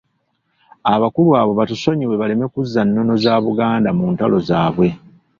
Abakulu 0.93 1.29
abo 1.41 1.51
batusonyiwe 1.59 2.15
baleme 2.21 2.45
kuzza 2.53 2.81
nnono 2.85 3.13
za 3.23 3.33
Buganda 3.45 3.89
mu 3.97 4.05
ntalo 4.13 4.37
zaabwe. 4.49 4.87